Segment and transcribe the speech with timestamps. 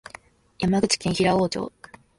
[0.57, 1.71] 山口県平生町